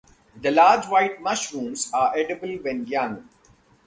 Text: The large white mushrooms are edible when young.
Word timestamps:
The 0.41 0.49
large 0.49 0.87
white 0.87 1.21
mushrooms 1.21 1.91
are 1.93 2.17
edible 2.17 2.55
when 2.63 2.87
young. 2.87 3.29